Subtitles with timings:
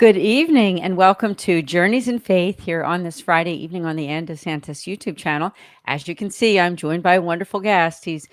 [0.00, 4.08] Good evening and welcome to Journeys in Faith here on this Friday evening on the
[4.08, 5.52] Anne DeSantis YouTube channel.
[5.84, 8.06] As you can see, I'm joined by a wonderful guest.
[8.06, 8.26] He's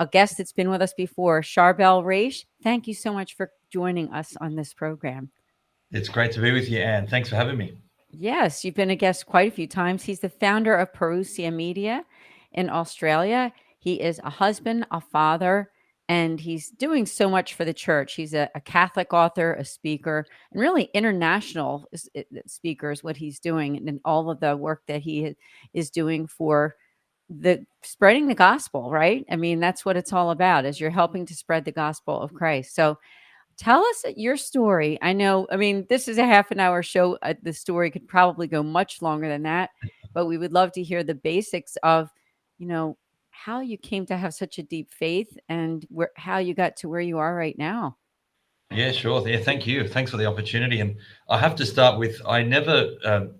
[0.00, 2.44] a guest that's been with us before, Charbel Raish.
[2.64, 5.30] Thank you so much for joining us on this program.
[5.92, 7.06] It's great to be with you, Anne.
[7.06, 7.78] Thanks for having me.
[8.10, 10.02] Yes, you've been a guest quite a few times.
[10.02, 12.04] He's the founder of Parousia Media
[12.50, 13.52] in Australia.
[13.78, 15.70] He is a husband, a father,
[16.08, 18.14] and he's doing so much for the church.
[18.14, 21.86] He's a, a Catholic author, a speaker, and really international
[22.46, 25.36] speaker is what he's doing, and all of the work that he
[25.72, 26.74] is doing for
[27.30, 28.90] the spreading the gospel.
[28.90, 29.24] Right?
[29.30, 30.64] I mean, that's what it's all about.
[30.64, 32.74] Is you're helping to spread the gospel of Christ.
[32.74, 32.98] So.
[33.58, 34.98] Tell us your story.
[35.02, 37.18] I know, I mean, this is a half an hour show.
[37.20, 39.70] Uh, the story could probably go much longer than that,
[40.14, 42.08] but we would love to hear the basics of,
[42.58, 42.96] you know,
[43.32, 46.88] how you came to have such a deep faith and where, how you got to
[46.88, 47.96] where you are right now.
[48.70, 49.26] Yeah, sure.
[49.26, 49.86] Yeah, thank you.
[49.88, 50.80] Thanks for the opportunity.
[50.80, 50.96] And
[51.28, 53.34] I have to start with I never um,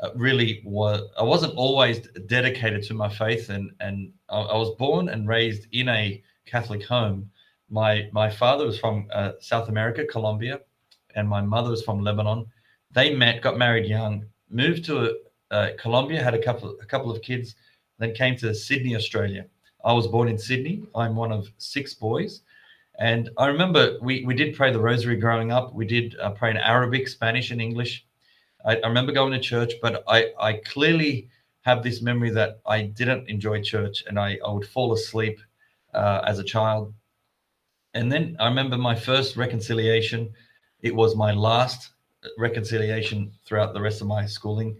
[0.00, 3.48] uh, really was, I wasn't always dedicated to my faith.
[3.50, 7.30] And, and I, I, was born and raised in a Catholic home.
[7.68, 10.60] My, my father was from uh, South America, Colombia,
[11.14, 12.46] and my mother was from Lebanon.
[12.92, 15.18] They met, got married young, moved to
[15.50, 17.54] uh, Colombia, had a couple, a couple of kids
[18.00, 19.46] then came to Sydney, Australia.
[19.84, 20.82] I was born in Sydney.
[20.94, 22.42] I'm one of six boys.
[22.98, 25.72] And I remember we, we did pray the rosary growing up.
[25.74, 28.04] We did uh, pray in Arabic, Spanish, and English.
[28.66, 31.28] I, I, remember going to church, but I, I clearly
[31.62, 35.38] have this memory that I didn't enjoy church and I, I would fall asleep
[35.94, 36.92] uh, as a child.
[37.94, 40.32] And then I remember my first reconciliation.
[40.80, 41.90] It was my last
[42.38, 44.76] reconciliation throughout the rest of my schooling.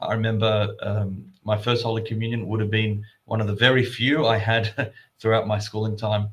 [0.00, 4.26] I remember um, my first Holy Communion would have been one of the very few
[4.26, 6.30] I had throughout my schooling time.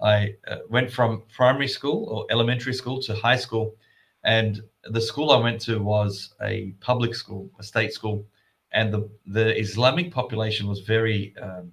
[0.00, 3.76] I uh, went from primary school or elementary school to high school,
[4.24, 8.26] and the school I went to was a public school, a state school,
[8.72, 11.72] and the the Islamic population was very um,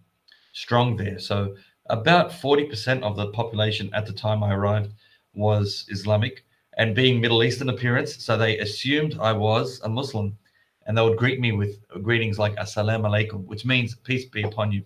[0.53, 1.17] strong there.
[1.19, 1.55] So
[1.89, 4.93] about forty percent of the population at the time I arrived
[5.33, 6.45] was Islamic,
[6.77, 10.37] and being Middle Eastern appearance, so they assumed I was a Muslim
[10.85, 14.71] and they would greet me with greetings like "Assalamu alaikum," which means peace be upon
[14.71, 14.83] you.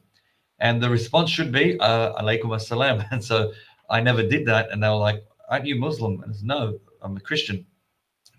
[0.60, 3.54] And the response should be uh, "Alaikum assalam." And so
[3.90, 6.80] I never did that, and they were like, "Aren't you Muslim?" And I said, "No,
[7.02, 7.66] I'm a Christian."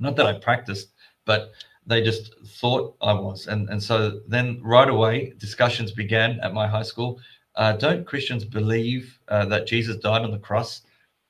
[0.00, 0.88] Not that I practiced,
[1.25, 1.53] but
[1.87, 3.47] they just thought I was.
[3.47, 7.21] And and so then right away discussions began at my high school.
[7.57, 10.83] Uh, don't Christians believe uh, that Jesus died on the cross?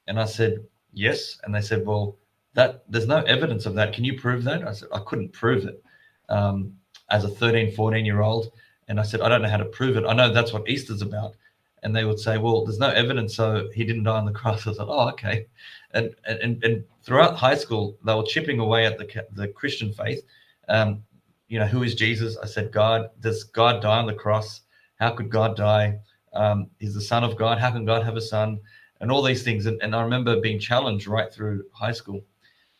[0.06, 1.38] And I said yes.
[1.44, 2.17] And they said, well,
[2.55, 3.93] that there's no evidence of that.
[3.93, 4.67] Can you prove that?
[4.67, 5.84] I said I couldn't prove it
[6.29, 6.73] um,
[7.11, 8.53] as a 13, 14 year old.
[8.88, 10.05] And I said, I don't know how to prove it.
[10.05, 11.37] I know that's what Easter's about.
[11.82, 14.67] And they would say, well, there's no evidence, so he didn't die on the cross.
[14.67, 15.47] I said, oh, okay.
[15.93, 20.23] And and and throughout high school, they were chipping away at the the Christian faith.
[20.69, 21.05] Um,
[21.49, 22.37] you know, who is Jesus?
[22.38, 23.11] I said, God.
[23.20, 24.62] Does God die on the cross?
[24.97, 25.99] How could God die?
[26.32, 27.59] Um, he's the Son of God.
[27.59, 28.61] How can God have a son?
[29.00, 29.67] And all these things.
[29.67, 32.25] And, and I remember being challenged right through high school.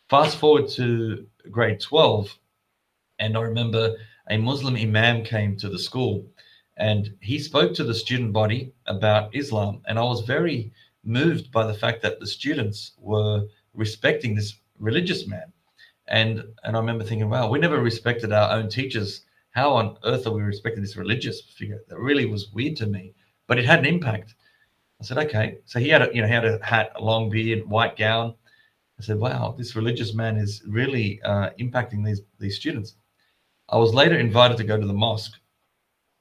[0.09, 2.37] Fast forward to grade 12,
[3.19, 3.95] and I remember
[4.29, 6.25] a Muslim imam came to the school
[6.77, 9.81] and he spoke to the student body about Islam.
[9.87, 10.71] And I was very
[11.03, 15.53] moved by the fact that the students were respecting this religious man.
[16.07, 19.21] And and I remember thinking, wow, we never respected our own teachers.
[19.51, 21.81] How on earth are we respecting this religious figure?
[21.87, 23.13] That really was weird to me,
[23.47, 24.35] but it had an impact.
[24.99, 25.59] I said, okay.
[25.65, 28.35] So he had a you know he had a hat, a long beard, white gown.
[28.99, 32.95] I said, wow, this religious man is really uh, impacting these these students.
[33.69, 35.39] I was later invited to go to the mosque,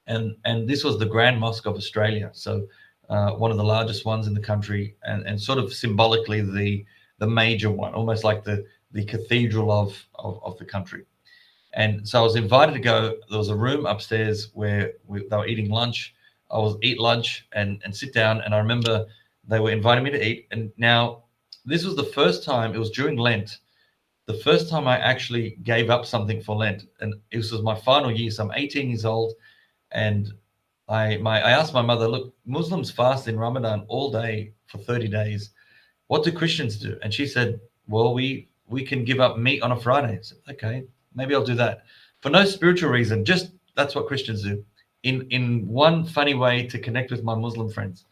[0.06, 2.67] and and this was the Grand Mosque of Australia, so
[3.11, 6.85] uh, one of the largest ones in the country, and and sort of symbolically the
[7.19, 11.05] the major one, almost like the the cathedral of of, of the country.
[11.75, 13.17] And so I was invited to go.
[13.29, 16.14] There was a room upstairs where we, they were eating lunch.
[16.50, 19.06] I was eat lunch and and sit down, and I remember
[19.46, 20.46] they were inviting me to eat.
[20.50, 21.25] And now
[21.64, 22.75] this was the first time.
[22.75, 23.58] It was during Lent
[24.26, 28.11] the first time I actually gave up something for Lent, and this was my final
[28.11, 28.31] year.
[28.31, 29.35] So I'm 18 years old,
[29.93, 30.32] and
[30.88, 35.09] I my I asked my mother, look, Muslims fast in Ramadan all day for 30
[35.09, 35.50] days.
[36.06, 36.99] What do Christians do?
[37.03, 40.19] And she said, well, we we can give up meat on a Friday.
[40.23, 40.85] Said, okay,
[41.15, 41.85] maybe I'll do that
[42.20, 43.25] for no spiritual reason.
[43.25, 44.65] Just that's what Christians do.
[45.03, 48.06] In in one funny way to connect with my Muslim friends.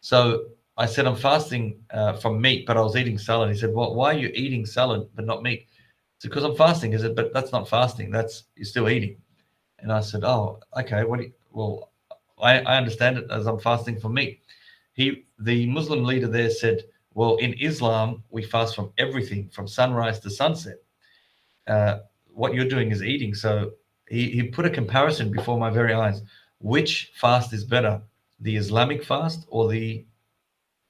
[0.00, 0.46] So
[0.76, 3.50] I said, I'm fasting uh, from meat, but I was eating salad.
[3.50, 5.66] He said, Well, why are you eating salad but not meat?
[6.16, 6.92] It's because I'm fasting.
[6.92, 8.10] He said, But that's not fasting.
[8.10, 9.16] That's you're still eating.
[9.80, 11.04] And I said, Oh, okay.
[11.04, 11.20] What?
[11.20, 11.90] You, well,
[12.40, 14.42] I, I understand it as I'm fasting for meat.
[14.94, 16.84] He, the Muslim leader there, said,
[17.14, 20.76] Well, in Islam, we fast from everything from sunrise to sunset.
[21.66, 21.98] uh,
[22.32, 23.34] what you're doing is eating.
[23.34, 23.72] So
[24.08, 26.22] he, he put a comparison before my very eyes.
[26.60, 28.00] Which fast is better,
[28.40, 30.04] the Islamic fast or the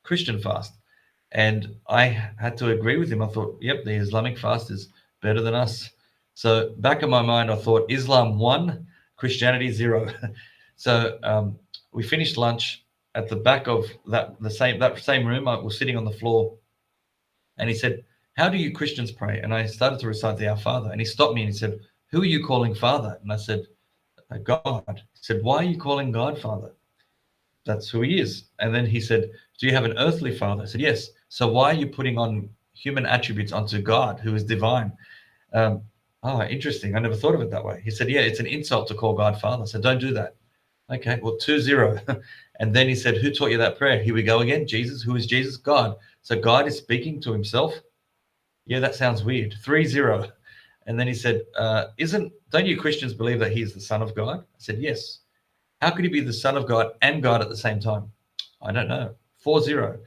[0.03, 0.75] Christian fast?
[1.33, 2.05] And I
[2.39, 3.23] had to agree with him.
[3.23, 4.89] I thought, yep, the Islamic fast is
[5.23, 5.91] better than us.
[6.35, 10.09] So back in my mind, I thought Islam one, Christianity zero.
[10.77, 11.59] so um,
[11.93, 12.85] we finished lunch
[13.15, 15.49] at the back of that the same that same room.
[15.49, 16.57] I was sitting on the floor,
[17.59, 18.05] and he said,
[18.37, 21.05] "How do you Christians pray?" And I started to recite the Our Father, and he
[21.05, 23.67] stopped me and he said, "Who are you calling Father?" And I said,
[24.31, 26.73] uh, "God." He said, "Why are you calling God Father?"
[27.65, 28.45] That's who He is.
[28.59, 31.71] And then he said, "Do you have an earthly Father?" I said, "Yes." So why
[31.71, 34.93] are you putting on human attributes onto God, who is divine?
[35.53, 35.83] Um,
[36.23, 36.95] oh, interesting.
[36.95, 37.81] I never thought of it that way.
[37.85, 39.67] He said, Yeah, it's an insult to call God Father.
[39.67, 40.37] So don't do that.
[40.91, 41.99] Okay, well, 2 0.
[42.61, 44.03] and then he said, Who taught you that prayer?
[44.03, 44.67] Here we go again.
[44.67, 45.03] Jesus.
[45.03, 45.57] Who is Jesus?
[45.57, 45.97] God.
[46.23, 47.81] So God is speaking to himself.
[48.67, 49.55] Yeah, that sounds weird.
[49.63, 50.29] 3 0.
[50.87, 54.03] And then he said, uh, Isn't, don't you Christians believe that he is the Son
[54.03, 54.41] of God?
[54.41, 55.21] I said, Yes.
[55.83, 58.09] How could he be the Son of God and God at the same time?
[58.63, 59.17] I don't know.
[59.39, 59.99] 4 0.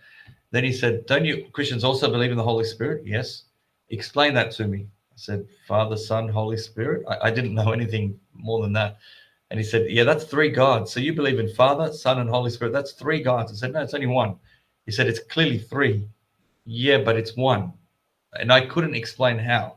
[0.51, 3.05] Then he said, Don't you Christians also believe in the Holy Spirit?
[3.05, 3.43] Yes.
[3.89, 4.87] Explain that to me.
[4.87, 7.03] I said, Father, Son, Holy Spirit.
[7.09, 8.99] I, I didn't know anything more than that.
[9.51, 10.93] And he said, Yeah, that's three gods.
[10.93, 12.71] So you believe in Father, Son, and Holy Spirit.
[12.71, 13.51] That's three gods.
[13.51, 14.37] I said, No, it's only one.
[14.85, 16.07] He said, It's clearly three.
[16.63, 17.73] Yeah, but it's one.
[18.39, 19.75] And I couldn't explain how.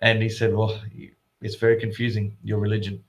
[0.00, 0.80] And he said, Well,
[1.42, 3.04] it's very confusing, your religion.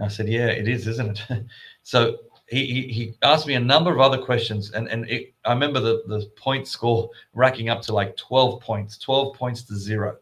[0.00, 1.44] I said, Yeah, it is, isn't it?
[1.82, 4.70] so he, he, he asked me a number of other questions.
[4.70, 8.98] And, and it, I remember the, the point score racking up to like 12 points,
[8.98, 10.16] 12 points to zero.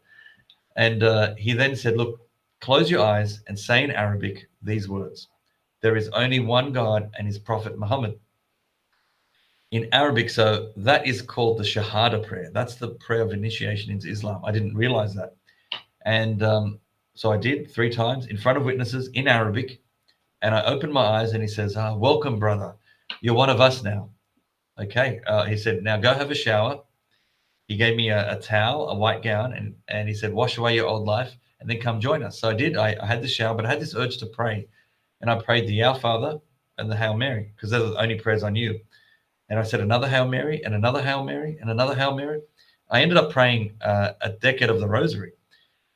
[0.77, 2.21] And uh, he then said, Look,
[2.61, 5.29] close your eyes and say in Arabic these words
[5.83, 8.19] There is only one God and his prophet Muhammad.
[9.71, 12.51] In Arabic, so that is called the Shahada prayer.
[12.55, 14.41] That's the prayer of initiation into Islam.
[14.45, 15.35] I didn't realize that.
[16.05, 16.79] And um,
[17.15, 19.81] so I did three times in front of witnesses in Arabic.
[20.43, 22.75] And I opened my eyes and he says, ah, Welcome, brother.
[23.21, 24.11] You're one of us now.
[24.79, 25.21] Okay.
[25.27, 26.81] Uh, he said, Now go have a shower
[27.67, 30.75] he gave me a, a, towel, a white gown, and, and he said, Wash away
[30.75, 32.39] your old life and then come join us.
[32.39, 32.77] So I did.
[32.77, 34.69] I, I had the shower, but I had this urge to pray.
[35.21, 36.39] And I prayed the Our Father
[36.77, 38.79] and the Hail Mary because those are the only prayers I knew.
[39.49, 42.43] And I said another Hail Mary and another Hail Mary and another Hail Mary.
[42.91, 45.33] I ended up praying uh, a decade of the Rosary.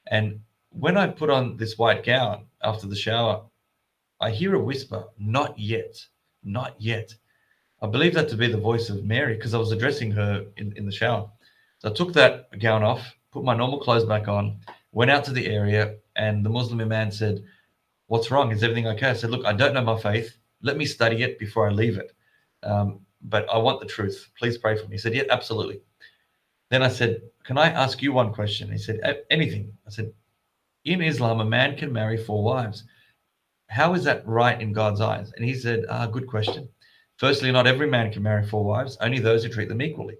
[0.06, 3.42] And when I put on this white gown after the shower,
[4.20, 6.04] I hear a whisper, Not yet,
[6.42, 7.14] not yet.
[7.80, 10.72] I believe that to be the voice of Mary because I was addressing her in,
[10.76, 11.30] in the shower.
[11.78, 14.58] So I took that gown off, put my normal clothes back on,
[14.90, 17.44] went out to the area, and the Muslim man said,
[18.08, 18.50] What's wrong?
[18.50, 19.10] Is everything okay?
[19.10, 20.36] I said, Look, I don't know my faith.
[20.62, 22.12] Let me study it before I leave it.
[22.64, 24.28] Um, but I want the truth.
[24.38, 24.96] Please pray for me.
[24.96, 25.80] He said, Yeah, absolutely.
[26.70, 28.72] Then I said, Can I ask you one question?
[28.72, 29.72] He said, Anything.
[29.86, 30.12] I said,
[30.84, 32.84] In Islam, a man can marry four wives.
[33.68, 35.32] How is that right in God's eyes?
[35.36, 36.68] And he said, ah, Good question.
[37.16, 40.16] Firstly, not every man can marry four wives, only those who treat them equally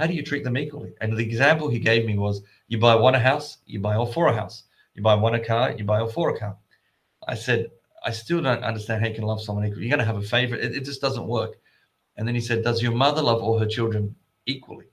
[0.00, 0.94] how do you treat them equally?
[1.02, 4.06] And the example he gave me was you buy one a house, you buy all
[4.06, 4.64] four a house.
[4.94, 6.56] You buy one a car, you buy all four a car.
[7.28, 7.70] I said,
[8.02, 9.82] I still don't understand how you can love someone equally.
[9.82, 10.64] You're going to have a favorite.
[10.64, 11.60] It, it just doesn't work.
[12.16, 14.16] And then he said, Does your mother love all her children
[14.46, 14.86] equally?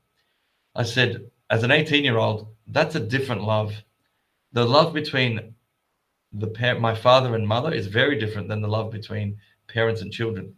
[0.75, 3.73] I said, As an 18 year old, that's a different love.
[4.57, 5.53] The love between
[6.33, 9.37] the my father and mother is very different than the love between
[9.67, 10.55] parents and children.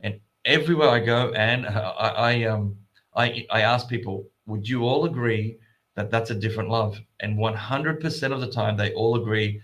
[0.00, 1.66] And everywhere I go, and
[2.06, 2.78] I, I um,
[3.14, 5.58] I, I ask people, would you all agree
[5.96, 6.98] that that's a different love?
[7.20, 9.60] And 100% of the time, they all agree,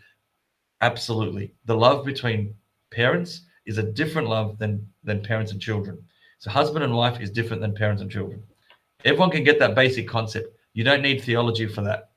[0.82, 1.54] absolutely.
[1.64, 2.54] The love between
[2.90, 6.04] parents is a different love than, than parents and children.
[6.40, 8.42] So, husband and wife is different than parents and children.
[9.06, 10.54] Everyone can get that basic concept.
[10.74, 12.07] You don't need theology for that.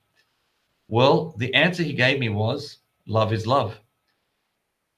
[0.91, 3.79] Well, the answer he gave me was love is love.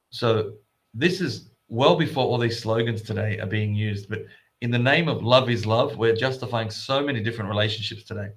[0.10, 0.54] So,
[0.96, 4.26] this is well before all these slogans today are being used, but
[4.62, 8.30] in the name of love is love, we're justifying so many different relationships today.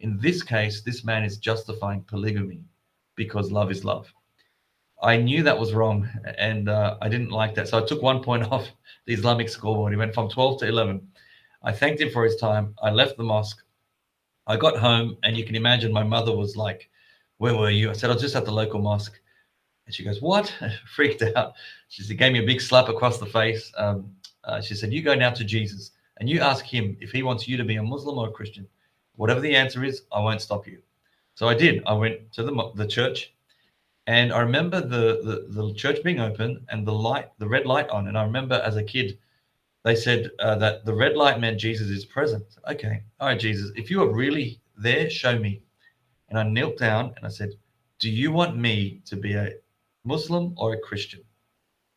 [0.00, 2.64] In this case, this man is justifying polygamy
[3.14, 4.12] because love is love.
[5.00, 7.68] I knew that was wrong and uh, I didn't like that.
[7.68, 8.66] So I took one point off
[9.06, 9.92] the Islamic scoreboard.
[9.92, 11.06] He went from 12 to 11.
[11.62, 12.74] I thanked him for his time.
[12.82, 13.62] I left the mosque.
[14.48, 16.90] I got home and you can imagine my mother was like,
[17.38, 17.90] Where were you?
[17.90, 19.20] I said, I was just at the local mosque.
[19.86, 20.54] And she goes, What?
[20.94, 21.54] Freaked out.
[21.88, 23.72] She gave me a big slap across the face.
[23.76, 24.10] Um,
[24.44, 27.48] uh, she said, You go now to Jesus and you ask him if he wants
[27.48, 28.66] you to be a Muslim or a Christian.
[29.16, 30.78] Whatever the answer is, I won't stop you.
[31.34, 31.82] So I did.
[31.86, 33.34] I went to the, the church
[34.06, 37.88] and I remember the, the, the church being open and the light, the red light
[37.88, 38.08] on.
[38.08, 39.18] And I remember as a kid,
[39.82, 42.44] they said uh, that the red light meant Jesus is present.
[42.68, 43.02] Okay.
[43.20, 45.62] All right, Jesus, if you are really there, show me.
[46.34, 47.52] And I knelt down and I said,
[48.00, 49.52] Do you want me to be a
[50.02, 51.20] Muslim or a Christian?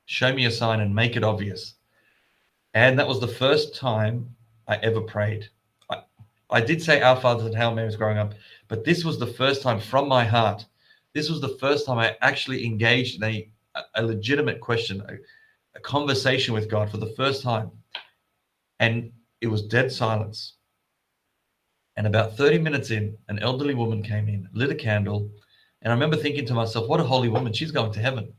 [0.06, 1.74] Show me a sign and make it obvious.
[2.76, 4.36] And that was the first time
[4.68, 5.50] I ever prayed.
[5.90, 6.04] I,
[6.52, 8.36] I did say Our Fathers and Hail Marys growing up,
[8.68, 10.68] but this was the first time from my heart.
[11.16, 13.50] This was the first time I actually engaged in a,
[13.96, 15.16] a legitimate question, a,
[15.76, 17.72] a conversation with God for the first time.
[18.80, 20.57] And it was dead silence.
[21.98, 25.30] And about 30 minutes in, an elderly woman came in, lit a candle.
[25.82, 28.32] And I remember thinking to myself, what a holy woman, she's going to heaven.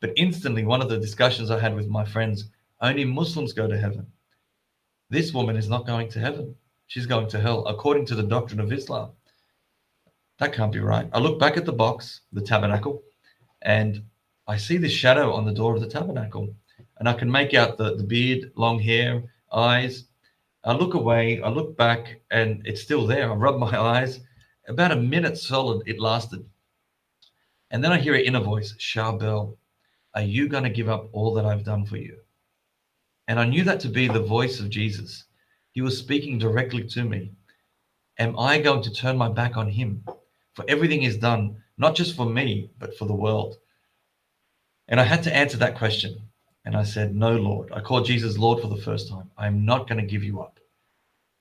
[0.00, 3.78] But instantly, one of the discussions I had with my friends, only Muslims go to
[3.78, 4.06] heaven.
[5.10, 6.56] This woman is not going to heaven.
[6.86, 9.10] She's going to hell, according to the doctrine of Islam.
[10.38, 11.08] That can't be right.
[11.12, 13.02] I look back at the box, the tabernacle,
[13.62, 14.02] and
[14.48, 16.54] I see this shadow on the door of the tabernacle.
[16.98, 20.04] And I can make out the, the beard, long hair, eyes.
[20.64, 23.30] I look away, I look back, and it's still there.
[23.30, 24.20] I rub my eyes.
[24.66, 26.48] About a minute solid, it lasted.
[27.70, 29.58] And then I hear an inner voice, Charbel,
[30.14, 32.16] are you going to give up all that I've done for you?
[33.28, 35.24] And I knew that to be the voice of Jesus.
[35.72, 37.32] He was speaking directly to me.
[38.18, 40.04] Am I going to turn my back on him?
[40.54, 43.56] For everything is done, not just for me, but for the world.
[44.88, 46.28] And I had to answer that question.
[46.64, 47.72] And I said, No, Lord.
[47.72, 49.30] I called Jesus Lord for the first time.
[49.36, 50.58] I'm not going to give you up.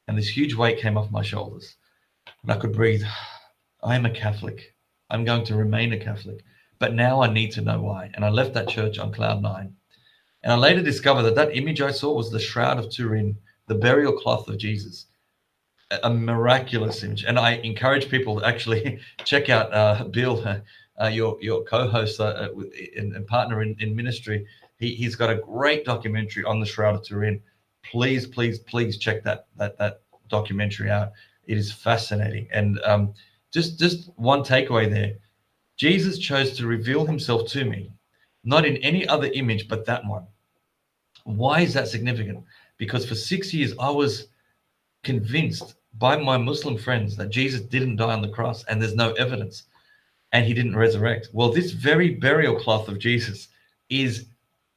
[0.07, 1.75] And this huge weight came off my shoulders.
[2.41, 3.03] And I could breathe.
[3.81, 4.75] I am a Catholic.
[5.09, 6.43] I'm going to remain a Catholic.
[6.79, 8.11] But now I need to know why.
[8.13, 9.75] And I left that church on cloud nine.
[10.43, 13.37] And I later discovered that that image I saw was the Shroud of Turin,
[13.67, 15.05] the burial cloth of Jesus.
[16.03, 17.23] A miraculous image.
[17.23, 20.43] And I encourage people to actually check out uh, Bill,
[21.01, 22.49] uh, your, your co host uh,
[22.97, 24.45] and, and, partner in, in ministry.
[24.83, 27.41] He, he's got a great documentary on the Shroud of Turin.
[27.89, 31.13] Please, please, please check that, that, that documentary out.
[31.45, 32.49] It is fascinating.
[32.51, 33.13] And um,
[33.53, 35.13] just, just one takeaway there
[35.77, 37.91] Jesus chose to reveal himself to me,
[38.43, 40.27] not in any other image but that one.
[41.23, 42.43] Why is that significant?
[42.77, 44.27] Because for six years, I was
[45.03, 49.13] convinced by my Muslim friends that Jesus didn't die on the cross and there's no
[49.13, 49.63] evidence
[50.33, 51.29] and he didn't resurrect.
[51.31, 53.47] Well, this very burial cloth of Jesus
[53.89, 54.25] is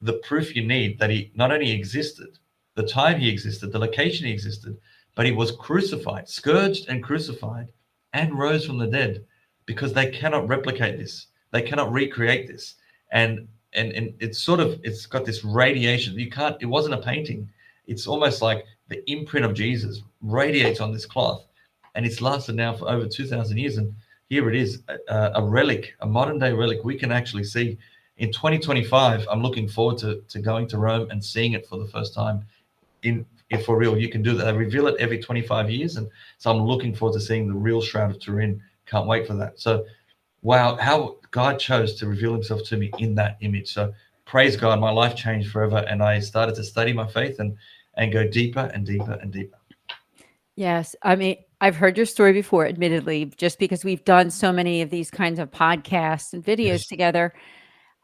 [0.00, 2.38] the proof you need that he not only existed,
[2.74, 4.76] the time he existed, the location he existed,
[5.14, 7.68] but he was crucified, scourged and crucified,
[8.12, 9.24] and rose from the dead
[9.64, 11.26] because they cannot replicate this.
[11.50, 12.74] They cannot recreate this.
[13.12, 16.18] And and and it's sort of it's got this radiation.
[16.18, 16.56] You can't.
[16.60, 17.48] It wasn't a painting.
[17.86, 21.46] It's almost like the imprint of Jesus radiates on this cloth,
[21.94, 23.76] and it's lasted now for over two thousand years.
[23.76, 23.94] And
[24.28, 26.84] here it is, a, a relic, a modern day relic.
[26.84, 27.78] We can actually see
[28.18, 29.26] in 2025.
[29.30, 32.46] I'm looking forward to to going to Rome and seeing it for the first time.
[33.02, 34.44] In if for real, you can do that.
[34.44, 36.08] They reveal it every 25 years, and
[36.38, 38.60] so I'm looking forward to seeing the real Shroud of Turin.
[38.86, 39.60] Can't wait for that.
[39.60, 39.86] So
[40.42, 43.72] wow, how God chose to reveal himself to me in that image.
[43.72, 43.92] So
[44.26, 45.78] praise God, my life changed forever.
[45.88, 47.56] And I started to study my faith and,
[47.94, 49.58] and go deeper and deeper and deeper.
[50.54, 50.94] Yes.
[51.02, 54.90] I mean, I've heard your story before, admittedly, just because we've done so many of
[54.90, 56.86] these kinds of podcasts and videos yes.
[56.86, 57.34] together.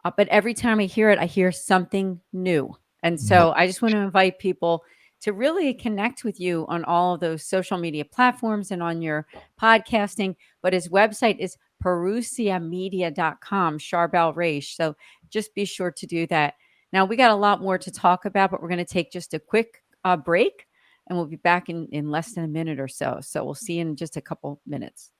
[0.05, 2.77] Uh, but every time I hear it, I hear something new.
[3.03, 3.53] And so.
[3.57, 4.85] I just want to invite people
[5.23, 9.27] to really connect with you on all of those social media platforms and on your
[9.61, 10.35] podcasting.
[10.63, 14.77] But his website is parousiamedia.com, Charbel Raish.
[14.77, 14.97] So
[15.31, 16.55] just be sure to do that.
[16.93, 19.33] Now, we got a lot more to talk about, but we're going to take just
[19.33, 20.67] a quick uh, break
[21.09, 23.19] and we'll be back in, in less than a minute or so.
[23.23, 25.11] So we'll see you in just a couple minutes.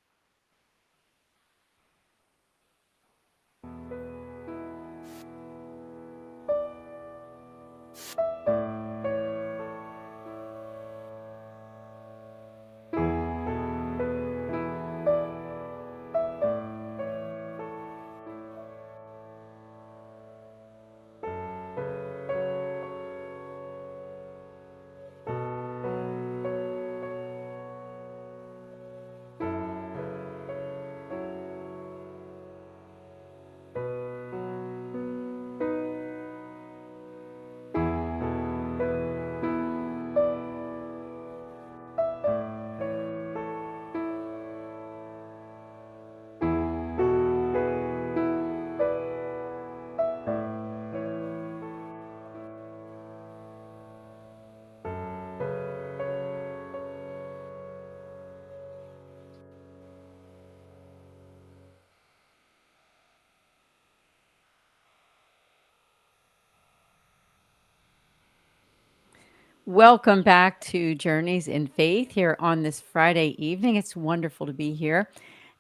[69.67, 73.77] Welcome back to Journeys in Faith here on this Friday evening.
[73.77, 75.09] It's wonderful to be here.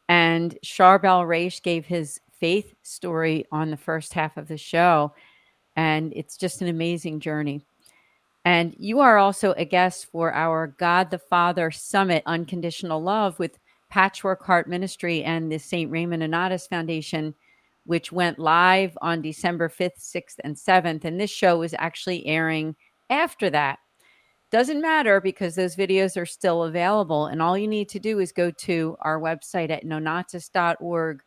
[0.08, 5.14] And Charbel Raish gave his faith story on the first half of the show.
[5.76, 7.64] And it's just an amazing journey.
[8.44, 13.60] And you are also a guest for our God the Father Summit Unconditional Love with
[13.88, 15.88] Patchwork Heart Ministry and the St.
[15.88, 17.36] Raymond Nonnatus Foundation,
[17.86, 21.04] which went live on December 5th, 6th, and 7th.
[21.04, 22.74] And this show is actually airing
[23.08, 23.78] after that.
[24.52, 27.26] Doesn't matter because those videos are still available.
[27.26, 31.22] And all you need to do is go to our website at nonnatus.org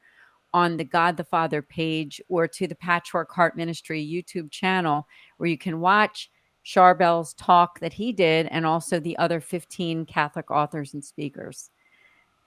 [0.54, 5.08] on the God the Father page or to the Patchwork Heart Ministry YouTube channel
[5.38, 6.30] where you can watch
[6.66, 11.70] Charbel's talk that he did, and also the other 15 Catholic authors and speakers.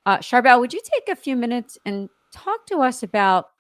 [0.07, 3.51] Uh, Charbel, would you take a few minutes and talk to us about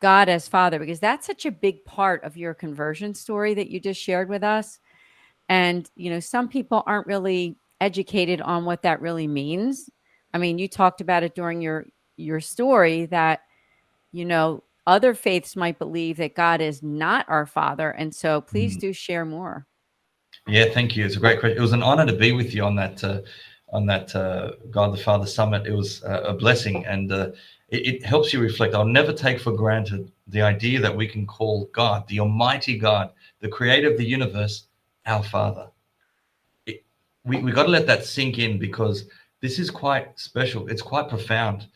[0.00, 0.78] God as Father?
[0.78, 4.44] Because that's such a big part of your conversion story that you just shared with
[4.44, 4.78] us.
[5.48, 9.88] And, you know, some people aren't really educated on what that really means.
[10.34, 13.42] I mean, you talked about it during your your story that,
[14.12, 17.90] you know, other faiths might believe that God is not our father.
[17.90, 18.80] And so please mm.
[18.80, 19.66] do share more.
[20.46, 21.04] Yeah, thank you.
[21.04, 21.58] It's a great question.
[21.58, 23.20] It was an honor to be with you on that uh,
[23.70, 25.66] on that uh, God the Father summit.
[25.66, 27.30] It was uh, a blessing, and uh,
[27.68, 28.74] it, it, helps you reflect.
[28.74, 33.10] I'll never take for granted the idea that we can call God, the Almighty God,
[33.40, 34.67] the Creator of the universe,
[35.08, 35.68] our Father.
[36.66, 36.84] It,
[37.24, 39.06] we we got to let that sink in because
[39.40, 40.68] this is quite special.
[40.68, 41.66] It's quite profound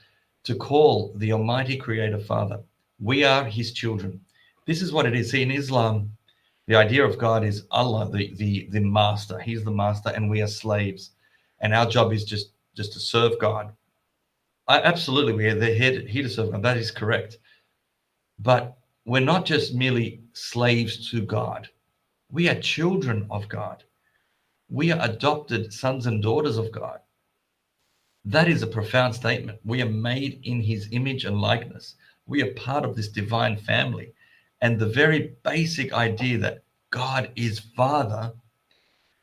[0.44, 2.60] to call the Almighty Creator Father.
[3.00, 4.20] We are His children.
[4.66, 5.30] This is what it is.
[5.30, 6.12] See, in Islam,
[6.66, 9.38] the idea of God is Allah, the, the, the master.
[9.38, 11.10] He's the master, and we are slaves.
[11.60, 13.72] And our job is just, just to serve God.
[14.68, 16.62] I, absolutely, we are the head here to serve God.
[16.62, 17.38] That is correct.
[18.38, 21.68] But we're not just merely slaves to God,
[22.32, 23.84] we are children of God.
[24.70, 27.00] We are adopted sons and daughters of God.
[28.24, 29.58] That is a profound statement.
[29.64, 31.96] We are made in his image and likeness.
[32.26, 34.14] We are part of this divine family
[34.62, 38.32] and the very basic idea that God is Father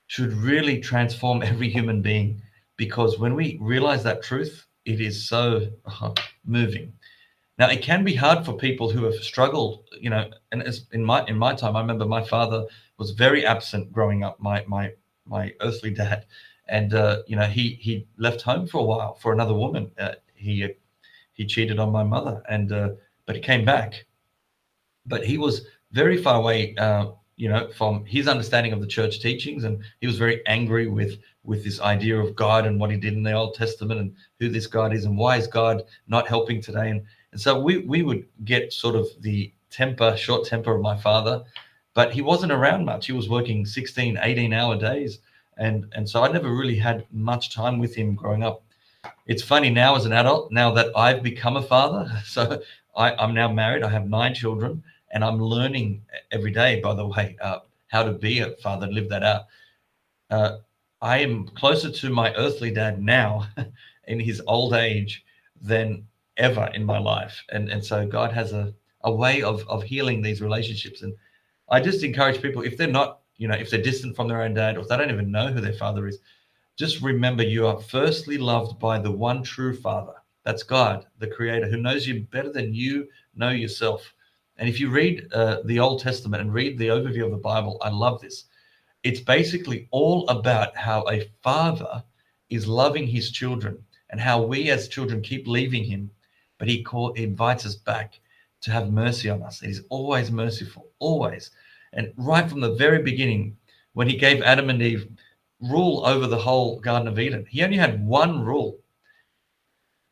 [0.06, 2.42] should really transform every human being
[2.78, 6.14] because when we realize that truth, it is so uh,
[6.46, 6.94] moving.
[7.60, 11.04] Now, it can be hard for people who have struggled, you know, and as in
[11.04, 12.66] my in my time, I remember my father
[12.98, 14.40] was very absent growing up.
[14.40, 14.94] My my
[15.26, 16.26] my earthly dad,
[16.70, 19.92] and uh, you know, he he left home for a while for another woman.
[20.00, 20.70] Uh, he uh,
[21.34, 22.90] he cheated on my mother, and uh,
[23.26, 24.06] but he came back,
[25.06, 29.20] but he was very far away, uh, you know, from his understanding of the church
[29.20, 32.96] teachings, and he was very angry with with this idea of God and what he
[32.98, 36.26] did in the Old Testament and who this God is and why is God not
[36.26, 40.76] helping today, and and so we we would get sort of the temper, short temper
[40.76, 41.44] of my father,
[41.94, 43.06] but he wasn't around much.
[43.06, 45.20] He was working 16, 18 hour days.
[45.58, 48.64] And, and so I never really had much time with him growing up.
[49.28, 52.10] It's funny now as an adult, now that I've become a father.
[52.26, 52.62] So
[52.96, 53.84] I, I'm now married.
[53.84, 58.12] I have nine children and I'm learning every day, by the way, uh, how to
[58.12, 59.46] be a father and live that out.
[60.30, 60.58] Uh,
[61.02, 63.48] I am closer to my earthly dad now
[64.08, 65.26] in his old age
[65.62, 66.06] than
[66.40, 67.44] ever in my life.
[67.52, 71.04] And, and so God has a, a way of, of healing these relationships.
[71.04, 71.14] And
[71.70, 74.54] I just encourage people, if they're not, you know, if they're distant from their own
[74.54, 76.20] dad or if they don't even know who their father is,
[76.78, 80.14] just remember you are firstly loved by the one true father.
[80.46, 84.14] That's God, the creator, who knows you better than you know yourself.
[84.58, 87.78] And if you read uh, the Old Testament and read the overview of the Bible,
[87.82, 88.46] I love this.
[89.04, 92.04] It's basically all about how a father
[92.50, 93.78] is loving his children
[94.10, 96.10] and how we as children keep leaving him,
[96.60, 98.20] but he, call, invites us back
[98.62, 99.60] to have mercy on us.
[99.60, 101.52] He's always merciful, always.
[101.94, 103.58] And right from the very beginning,
[103.94, 105.08] when he gave Adam and Eve
[105.62, 108.78] rule over the whole Garden of Eden, he only had one rule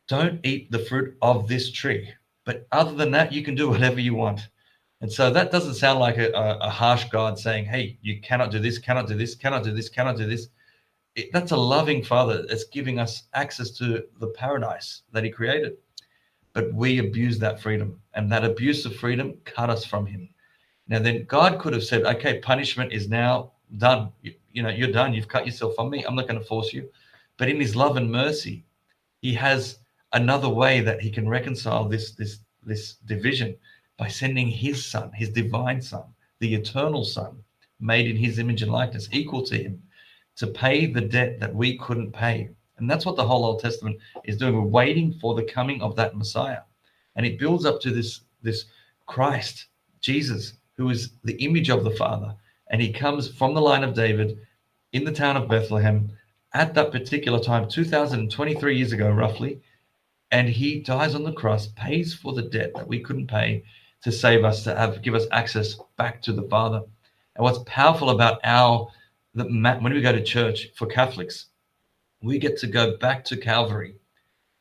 [0.08, 2.10] don't eat the fruit of this tree.
[2.44, 4.48] But other than that, you can do whatever you want.
[5.00, 8.58] And so that doesn't sound like a, a, harsh God saying, hey, you cannot do
[8.58, 10.48] this, cannot do this, cannot do this, cannot do this.
[11.14, 15.76] It, that's a loving Father that's giving us access to the paradise that He created.
[16.58, 20.28] But we abuse that freedom, and that abuse of freedom cut us from Him.
[20.88, 24.10] Now, then God could have said, okay, punishment is now done.
[24.22, 25.14] You, you know, you're done.
[25.14, 26.04] You've cut yourself from me.
[26.04, 26.88] I'm not going to force you.
[27.36, 28.64] But in His love and mercy,
[29.20, 29.78] He has
[30.12, 33.54] another way that he can reconcile this this this division
[33.98, 36.04] by sending his son his divine son
[36.40, 37.36] the eternal son
[37.80, 39.82] made in his image and likeness equal to him
[40.36, 43.98] to pay the debt that we couldn't pay and that's what the whole old testament
[44.24, 44.54] is doing.
[44.54, 46.60] We're waiting for the coming of that messiah.
[47.16, 48.66] And it builds up to this this
[49.06, 49.66] christ
[50.00, 52.34] jesus who is the image of the father.
[52.70, 54.38] And he comes from the line of david
[54.92, 56.10] in the town of bethlehem
[56.54, 59.60] at that particular time 2023 years ago roughly.
[60.30, 63.64] And he dies on the cross, pays for the debt that we couldn't pay
[64.02, 66.82] to save us, to have give us access back to the Father.
[67.34, 68.88] And what's powerful about our
[69.34, 71.46] the when we go to church for Catholics,
[72.22, 73.94] we get to go back to Calvary,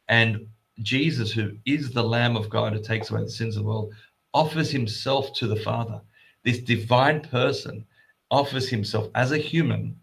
[0.07, 0.47] and
[0.81, 3.93] Jesus, who is the Lamb of God who takes away the sins of the world,
[4.33, 5.99] offers himself to the Father.
[6.43, 7.85] This divine person
[8.29, 9.95] offers himself as a human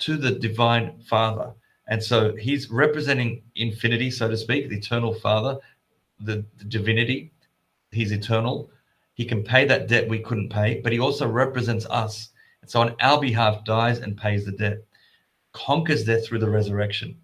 [0.00, 1.52] to the divine Father.
[1.88, 5.58] And so he's representing infinity, so to speak, the eternal Father,
[6.20, 7.32] the, the divinity.
[7.90, 8.70] He's eternal.
[9.14, 12.30] He can pay that debt we couldn't pay, but he also represents us.
[12.60, 14.78] And so on our behalf, dies and pays the debt,
[15.52, 17.16] conquers death through the resurrection.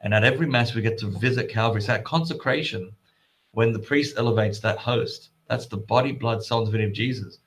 [0.00, 1.82] And at every Mass, we get to visit Calvary.
[1.82, 2.92] So at consecration,
[3.52, 7.38] when the priest elevates that host, that's the body, blood, soul, and divinity of Jesus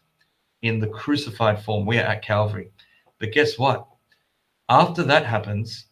[0.61, 1.85] in the crucified form.
[1.85, 2.71] We are at Calvary.
[3.19, 3.87] But guess what?
[4.69, 5.85] After that happens,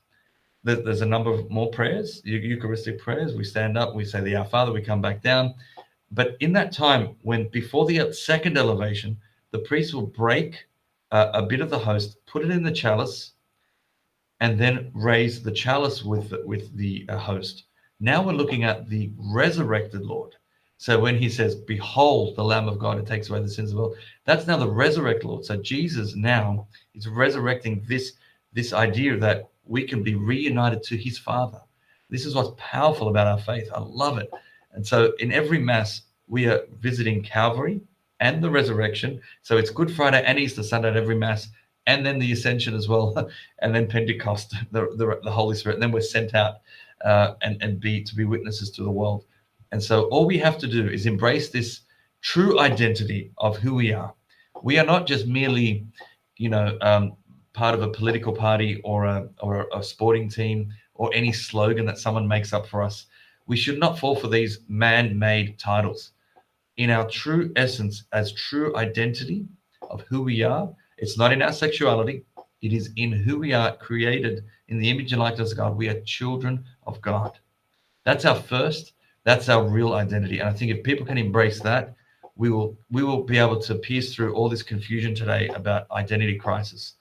[0.64, 3.36] there's a number of more prayers, Eucharistic prayers.
[3.36, 5.56] We stand up, we say the Our Father, we come back down.
[6.12, 9.18] But in that time, when before the second elevation,
[9.52, 10.66] the priest will break
[11.12, 13.34] a, a bit of the host, put it in the chalice,
[14.40, 17.64] and then raise the chalice with with the uh, host.
[18.00, 20.36] Now we're looking at the resurrected Lord.
[20.78, 23.76] So when he says, "Behold, the Lamb of God who takes away the sins of
[23.76, 25.46] the world," that's now the resurrected Lord.
[25.46, 28.14] So Jesus now is resurrecting this
[28.54, 31.62] this idea that we can be reunited to His Father.
[32.10, 33.70] This is what's powerful about our faith.
[33.74, 34.30] I love it.
[34.72, 37.82] And so in every mass, we are visiting Calvary
[38.20, 39.22] and the resurrection.
[39.42, 41.50] So it's Good Friday and Easter Sunday at every mass
[41.88, 43.16] and then the ascension as well,
[43.60, 45.76] and then Pentecost, the, the, the Holy Spirit.
[45.76, 46.58] And then we're sent out
[47.04, 49.26] uh, and, and be to be witnesses to the world.
[49.72, 51.82] And so all we have to do is embrace this
[52.22, 54.14] true identity of who we are.
[54.62, 55.86] We are not just merely,
[56.38, 57.14] you know, um,
[57.54, 61.98] part of a political party or a, or a sporting team or any slogan that
[61.98, 63.06] someone makes up for us.
[63.46, 66.12] We should not fall for these man made titles.
[66.76, 69.46] In our true essence, as true identity
[69.90, 72.24] of who we are, it's not in our sexuality.
[72.62, 75.78] It is in who we are created in the image and likeness of God.
[75.78, 77.38] We are children of God.
[78.04, 80.40] That's our first, that's our real identity.
[80.40, 81.96] And I think if people can embrace that,
[82.36, 86.36] we will we will be able to pierce through all this confusion today about identity
[86.36, 86.94] crisis.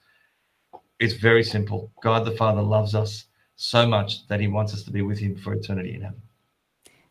[0.99, 1.91] It's very simple.
[2.01, 5.35] God the Father loves us so much that he wants us to be with him
[5.35, 6.21] for eternity in heaven.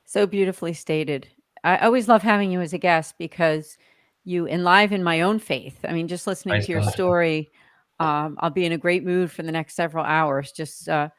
[0.05, 1.29] So beautifully stated.
[1.65, 3.77] I always love having you as a guest because
[4.27, 5.79] you enliven my own faith.
[5.89, 7.53] I mean, just listening to your story,
[8.01, 11.11] um, I'll be in a great mood for the next several hours, just uh,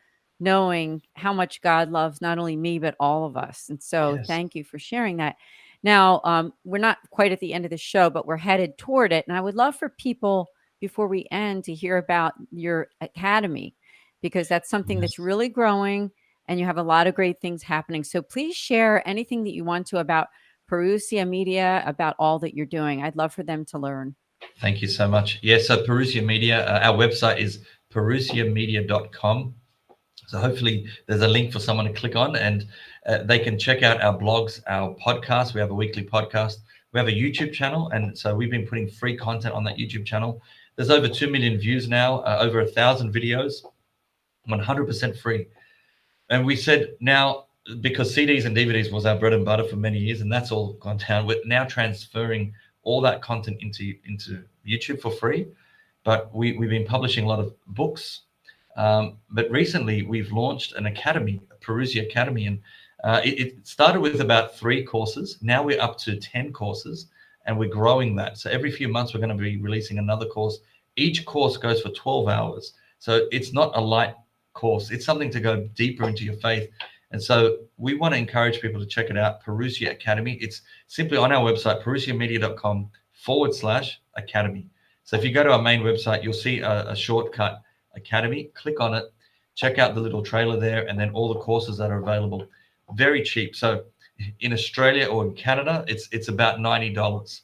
[0.41, 3.69] knowing how much God loves not only me, but all of us.
[3.69, 4.27] And so, yes.
[4.27, 5.37] thank you for sharing that.
[5.83, 9.13] Now, um, we're not quite at the end of the show, but we're headed toward
[9.13, 9.25] it.
[9.25, 10.49] And I would love for people
[10.81, 13.73] before we end to hear about your academy
[14.21, 16.11] because that's something that's really growing
[16.49, 18.03] and you have a lot of great things happening.
[18.03, 20.27] So, please share anything that you want to about
[20.69, 23.03] Parousia Media about all that you're doing.
[23.03, 24.15] I'd love for them to learn.
[24.59, 25.39] Thank you so much.
[25.41, 27.59] Yeah, so Parousia Media, uh, our website is
[27.93, 29.55] parousiamedia.com.
[30.27, 32.67] So hopefully there's a link for someone to click on and
[33.05, 35.53] uh, they can check out our blogs, our podcast.
[35.53, 36.57] We have a weekly podcast.
[36.91, 37.89] We have a YouTube channel.
[37.89, 40.41] And so we've been putting free content on that YouTube channel.
[40.75, 43.63] There's over 2 million views now, uh, over a thousand videos,
[44.49, 45.47] 100% free.
[46.29, 47.46] And we said now
[47.81, 50.73] because CDs and DVDs was our bread and butter for many years, and that's all
[50.73, 51.25] gone down.
[51.25, 52.53] We're now transferring
[52.83, 55.47] all that content into into YouTube for free,
[56.03, 58.21] but we we've been publishing a lot of books.
[58.77, 62.59] Um, but recently, we've launched an academy, a Parousia Academy, and
[63.03, 65.37] uh, it, it started with about three courses.
[65.41, 67.07] Now we're up to ten courses,
[67.45, 68.37] and we're growing that.
[68.37, 70.59] So every few months, we're going to be releasing another course.
[70.95, 74.15] Each course goes for twelve hours, so it's not a light
[74.53, 74.89] course.
[74.89, 76.69] It's something to go deeper into your faith
[77.11, 80.33] and so we want to encourage people to check it out, Parousia Academy.
[80.41, 84.67] It's simply on our website, parousiamedia.com forward slash academy.
[85.03, 87.61] So if you go to our main website, you'll see a, a shortcut
[87.95, 88.51] academy.
[88.55, 89.05] Click on it,
[89.55, 92.45] check out the little trailer there, and then all the courses that are available.
[92.93, 93.55] Very cheap.
[93.55, 93.85] So
[94.41, 97.43] in Australia or in Canada, it's it's about ninety dollars.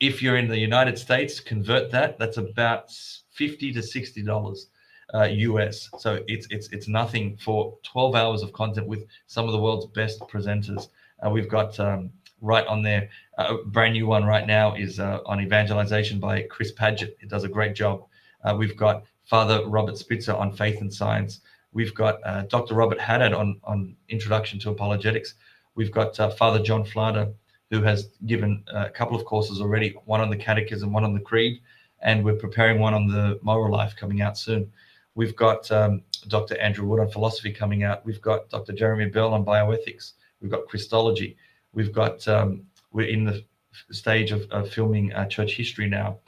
[0.00, 2.18] If you're in the United States, convert that.
[2.18, 2.90] That's about
[3.30, 4.68] fifty to sixty dollars
[5.14, 5.88] uh, US.
[5.98, 9.86] So it's it's it's nothing for 12 hours of content with some of the world's
[9.86, 10.88] best presenters.
[11.24, 15.00] Uh, we've got um, right on there uh, a brand new one right now is
[15.00, 17.14] uh, on evangelization by Chris Padgett.
[17.20, 18.04] It does a great job.
[18.44, 21.40] Uh, we've got Father Robert Spitzer on faith and science.
[21.72, 22.74] We've got uh, Dr.
[22.74, 25.34] Robert Haddad on on introduction to apologetics.
[25.74, 27.32] We've got Father John Flader
[27.70, 31.20] who has given a couple of courses already, one on the catechism, one on the
[31.20, 31.60] creed,
[32.00, 34.70] and we're preparing one on the moral life coming out soon
[35.16, 36.58] We've got um, Dr.
[36.58, 38.04] Andrew Wood on philosophy coming out.
[38.04, 38.72] We've got Dr.
[38.74, 40.12] Jeremy Bell on bioethics.
[40.40, 41.36] We've got Christology.
[41.72, 43.42] We've got um, we're in the
[43.90, 46.18] stage of, of filming uh, church history now.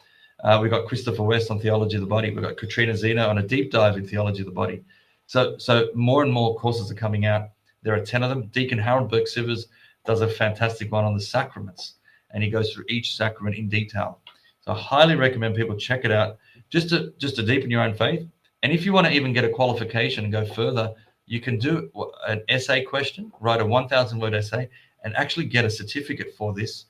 [0.43, 2.31] Uh, we've got Christopher West on theology of the body.
[2.31, 4.83] We've got Katrina Zeno on a deep dive in theology of the body.
[5.27, 7.51] So, so more and more courses are coming out.
[7.83, 8.47] There are 10 of them.
[8.47, 9.67] Deacon Harold Burke Sivers
[10.07, 11.95] does a fantastic one on the sacraments,
[12.31, 14.21] and he goes through each sacrament in detail.
[14.63, 16.39] So I highly recommend people check it out
[16.71, 18.27] just to just to deepen your own faith.
[18.63, 20.95] And if you want to even get a qualification and go further,
[21.27, 21.91] you can do
[22.27, 24.69] an essay question, write a 1,000 word essay,
[25.05, 26.87] and actually get a certificate for this.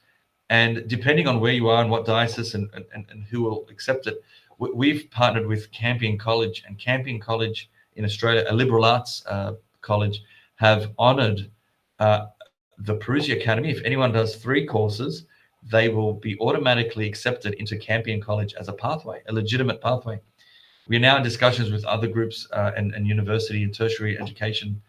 [0.51, 4.07] And depending on where you are and what diocese and, and, and who will accept
[4.07, 4.23] it,
[4.59, 9.53] we've partnered with Campion College, and Campion College in Australia, a liberal arts uh,
[9.83, 10.23] college,
[10.57, 11.51] have honoured
[11.99, 12.27] uh,
[12.79, 13.71] the Parousia Academy.
[13.71, 15.27] If anyone does three courses,
[15.63, 20.21] they will be automatically accepted into Campion College as a pathway, a legitimate pathway.
[20.89, 24.81] We are now in discussions with other groups uh, and, and university and tertiary education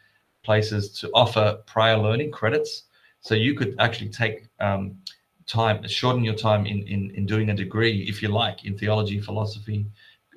[0.44, 2.84] places to offer prior learning credits.
[3.20, 4.98] So you could actually take um,
[5.46, 9.20] time, shorten your time in, in, in doing a degree, if you like, in theology,
[9.20, 9.86] philosophy,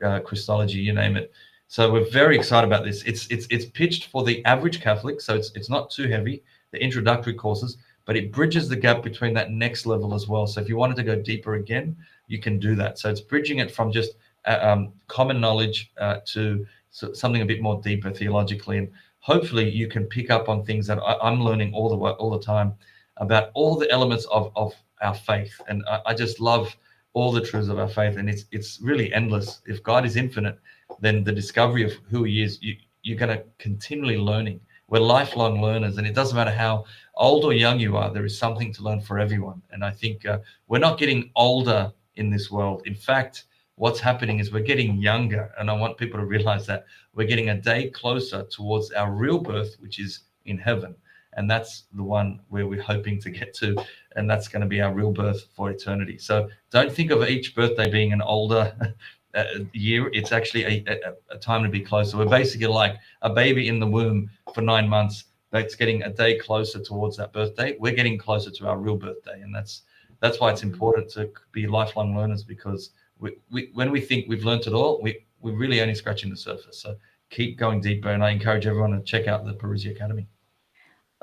[0.02, 1.32] uh, Christology, you name it.
[1.68, 3.02] So we're very excited about this.
[3.04, 6.42] It's it's it's pitched for the average Catholic, so it's it's not too heavy.
[6.70, 10.46] The introductory courses, but it bridges the gap between that next level as well.
[10.46, 11.96] So if you wanted to go deeper again,
[12.26, 12.98] you can do that.
[12.98, 14.16] So it's bridging it from just
[14.46, 18.88] um, common knowledge uh, to something a bit more deeper theologically, and
[19.20, 22.44] hopefully you can pick up on things that I, am learning all the all the
[22.44, 22.74] time
[23.16, 25.60] about all the elements of of our faith.
[25.68, 26.76] And I, I just love
[27.14, 29.60] all the truths of our faith, and it's it's really endless.
[29.66, 30.58] If God is infinite
[31.00, 34.60] then the discovery of who he is, you, you're going to continually learning.
[34.88, 38.38] We're lifelong learners, and it doesn't matter how old or young you are, there is
[38.38, 39.62] something to learn for everyone.
[39.70, 42.82] And I think uh, we're not getting older in this world.
[42.84, 43.44] In fact,
[43.76, 45.52] what's happening is we're getting younger.
[45.58, 49.38] And I want people to realize that we're getting a day closer towards our real
[49.38, 50.94] birth, which is in heaven.
[51.34, 53.76] And that's the one where we're hoping to get to.
[54.16, 56.18] And that's going to be our real birth for eternity.
[56.18, 58.76] So don't think of each birthday being an older
[59.34, 62.18] uh, year, it's actually a, a, a, time to be closer.
[62.18, 66.38] We're basically like a baby in the womb for nine months that's getting a day
[66.38, 67.76] closer towards that birthday.
[67.78, 69.82] We're getting closer to our real birthday, and that's
[70.20, 72.90] that's why it's important to be lifelong learners because
[73.22, 76.36] we, we when we think we've learned it all, we we're really only scratching the
[76.36, 76.78] surface.
[76.78, 76.96] So
[77.30, 80.26] keep going deeper, and I encourage everyone to check out the Parousia Academy.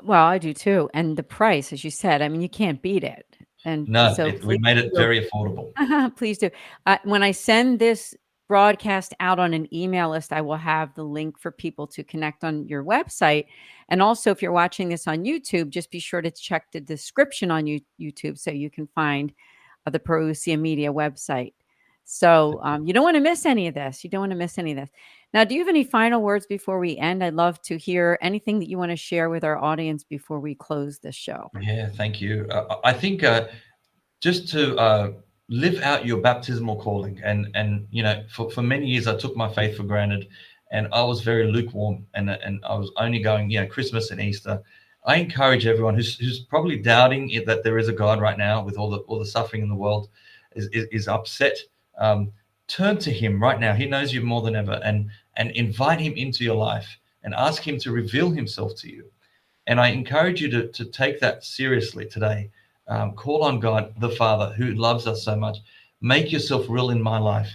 [0.02, 3.04] Well, I do too, and the price, as you said, I mean, you can't beat
[3.04, 3.26] it.
[3.66, 5.72] And no, so it, we made it very affordable.
[6.16, 6.50] please do.
[6.86, 8.14] Uh, when I send this
[8.48, 12.42] broadcast out on an email list, I will have the link for people to connect
[12.42, 13.44] on your website.
[13.90, 17.50] And also, if you're watching this on YouTube, just be sure to check the description
[17.50, 17.66] on
[18.00, 19.32] YouTube so you can find
[19.86, 21.52] uh, the Parousia Media website.
[22.12, 24.02] So um, you don't want to miss any of this.
[24.02, 24.90] You don't want to miss any of this.
[25.32, 27.22] Now, do you have any final words before we end?
[27.22, 30.56] I'd love to hear anything that you want to share with our audience before we
[30.56, 31.52] close this show.
[31.60, 32.48] Yeah, thank you.
[32.50, 33.46] Uh, I think uh,
[34.20, 35.12] just to uh,
[35.48, 39.36] live out your baptismal calling, and and you know, for, for many years I took
[39.36, 40.26] my faith for granted,
[40.72, 44.20] and I was very lukewarm, and and I was only going, you know, Christmas and
[44.20, 44.60] Easter.
[45.06, 48.64] I encourage everyone who's, who's probably doubting it, that there is a God right now
[48.64, 50.08] with all the all the suffering in the world,
[50.56, 51.56] is is, is upset.
[52.00, 52.32] Um,
[52.66, 53.74] turn to him right now.
[53.74, 57.66] He knows you more than ever and and invite him into your life and ask
[57.66, 59.04] him to reveal himself to you.
[59.66, 62.50] And i encourage you to, to take that seriously today.
[62.88, 65.58] Um, call on god the father who loves us so much.
[66.00, 67.50] Make yourself real in my life.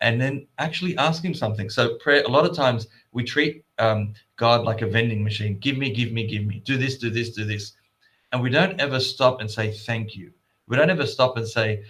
[0.00, 1.68] And then actually ask him something.
[1.68, 5.58] So prayer a lot of times we treat um, god like a vending machine.
[5.58, 6.62] Give me give me give me.
[6.64, 7.72] Do this do this do this.
[8.32, 10.30] And we don't ever stop and say thank you.
[10.68, 11.82] We don't ever stop and say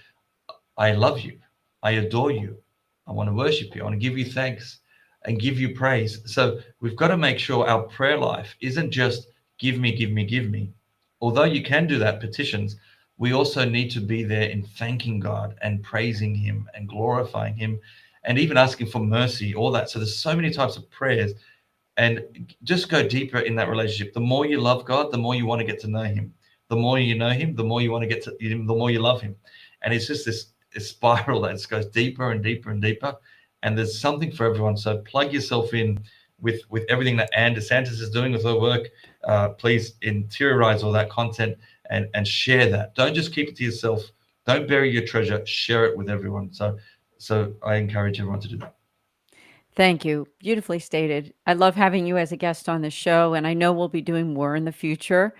[0.78, 1.38] i love you
[1.82, 2.58] I adore you.
[3.06, 3.80] I want to worship you.
[3.80, 4.80] I want to give you thanks
[5.24, 6.20] and give you praise.
[6.26, 10.24] So we've got to make sure our prayer life isn't just give me, give me,
[10.24, 10.72] give me.
[11.20, 12.76] Although you can do that, petitions,
[13.18, 17.78] we also need to be there in thanking God and praising Him and glorifying Him
[18.24, 19.90] and even asking for mercy, all that.
[19.90, 21.32] So there's so many types of prayers.
[21.96, 24.14] And just go deeper in that relationship.
[24.14, 26.32] The more you love God, the more you want to get to know Him.
[26.68, 28.90] The more you know Him, the more you want to get to Him, the more
[28.90, 29.36] you love Him.
[29.82, 33.16] And it's just this a spiral that goes deeper and deeper and deeper.
[33.62, 34.76] And there's something for everyone.
[34.76, 36.00] So plug yourself in
[36.40, 38.88] with with everything that Anne DeSantis is doing with her work.
[39.24, 41.58] Uh, please interiorize all that content
[41.90, 42.94] and and share that.
[42.94, 44.02] Don't just keep it to yourself.
[44.46, 45.44] Don't bury your treasure.
[45.46, 46.52] Share it with everyone.
[46.52, 46.78] So
[47.18, 48.74] so I encourage everyone to do that.
[49.76, 50.26] Thank you.
[50.38, 51.32] Beautifully stated.
[51.46, 54.02] I love having you as a guest on the show, and I know we'll be
[54.02, 55.34] doing more in the future.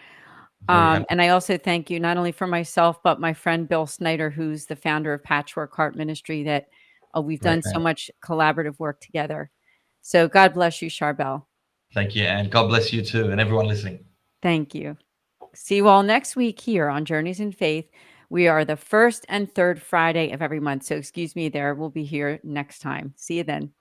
[0.68, 4.30] Um, and I also thank you not only for myself, but my friend Bill Snyder,
[4.30, 6.68] who's the founder of Patchwork Heart Ministry, that
[7.16, 9.50] uh, we've done right, so much collaborative work together.
[10.02, 11.44] So God bless you, Charbel.
[11.92, 12.24] Thank you.
[12.24, 14.04] And God bless you too, and everyone listening.
[14.42, 14.96] Thank you.
[15.54, 17.90] See you all next week here on Journeys in Faith.
[18.28, 20.84] We are the first and third Friday of every month.
[20.84, 21.74] So, excuse me, there.
[21.74, 23.12] We'll be here next time.
[23.16, 23.72] See you then.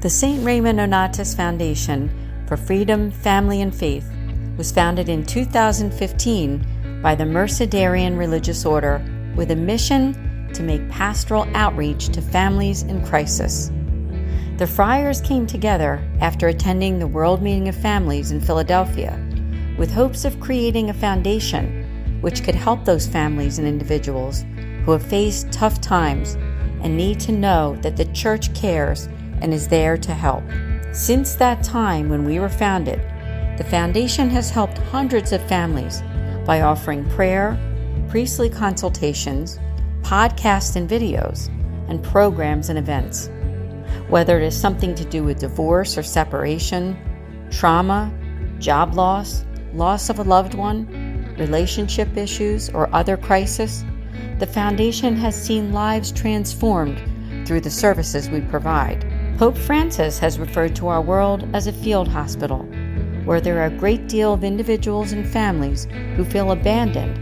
[0.00, 0.42] The St.
[0.42, 2.10] Raymond Nonnatus Foundation
[2.46, 4.10] for Freedom, Family, and Faith
[4.56, 9.04] was founded in 2015 by the Mercedarian Religious Order
[9.36, 13.70] with a mission to make pastoral outreach to families in crisis.
[14.56, 19.22] The friars came together after attending the World Meeting of Families in Philadelphia
[19.76, 24.46] with hopes of creating a foundation which could help those families and individuals
[24.86, 26.36] who have faced tough times
[26.82, 29.06] and need to know that the church cares
[29.40, 30.44] and is there to help.
[30.92, 33.00] Since that time when we were founded,
[33.58, 36.02] the foundation has helped hundreds of families
[36.46, 37.58] by offering prayer,
[38.08, 39.58] priestly consultations,
[40.02, 41.48] podcasts and videos,
[41.88, 43.28] and programs and events
[44.10, 46.98] whether it is something to do with divorce or separation,
[47.50, 48.12] trauma,
[48.58, 53.84] job loss, loss of a loved one, relationship issues, or other crisis,
[54.40, 57.00] the Foundation has seen lives transformed
[57.46, 59.04] through the services we provide.
[59.38, 62.64] Pope Francis has referred to our world as a field hospital,
[63.24, 67.16] where there are a great deal of individuals and families who feel abandoned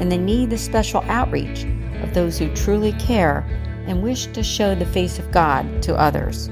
[0.00, 1.64] and they need the special outreach
[2.02, 3.46] of those who truly care
[3.86, 6.50] and wish to show the face of God to others.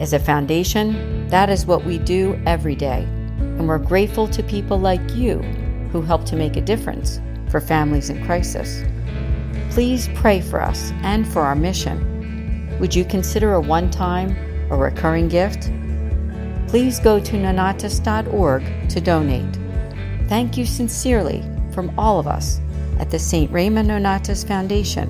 [0.00, 3.02] As a foundation, that is what we do every day,
[3.38, 5.38] and we're grateful to people like you
[5.92, 8.82] who help to make a difference for families in crisis.
[9.70, 12.15] Please pray for us and for our mission.
[12.80, 14.36] Would you consider a one time
[14.70, 15.70] or recurring gift?
[16.68, 19.58] Please go to nonnatus.org to donate.
[20.28, 22.60] Thank you sincerely from all of us
[22.98, 23.50] at the St.
[23.50, 25.08] Raymond Nonnatus Foundation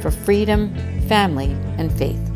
[0.00, 0.74] for freedom,
[1.08, 2.27] family, and faith.